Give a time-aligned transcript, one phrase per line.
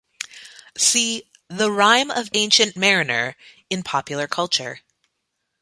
[0.79, 3.35] See "The Rime of the Ancient Mariner"
[3.69, 4.79] in popular culture.